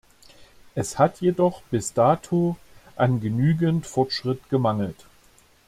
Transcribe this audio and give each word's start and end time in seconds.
Es 0.73 0.97
hat 0.97 1.21
jedoch 1.21 1.61
bis 1.69 1.93
dato 1.93 2.57
an 2.95 3.19
genügend 3.21 3.85
Fortschritt 3.85 4.49
gemangelt. 4.49 5.05